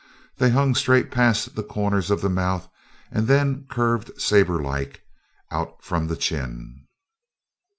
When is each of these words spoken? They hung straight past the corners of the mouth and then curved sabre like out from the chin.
They 0.39 0.49
hung 0.49 0.73
straight 0.73 1.11
past 1.11 1.53
the 1.53 1.61
corners 1.61 2.09
of 2.09 2.21
the 2.21 2.29
mouth 2.31 2.67
and 3.11 3.27
then 3.27 3.67
curved 3.69 4.19
sabre 4.19 4.59
like 4.59 5.03
out 5.51 5.83
from 5.83 6.07
the 6.07 6.17
chin. 6.17 6.87